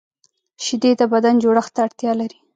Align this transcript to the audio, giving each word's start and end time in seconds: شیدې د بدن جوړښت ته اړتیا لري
شیدې 0.63 0.91
د 0.97 1.01
بدن 1.13 1.35
جوړښت 1.43 1.71
ته 1.75 1.79
اړتیا 1.87 2.11
لري 2.21 2.37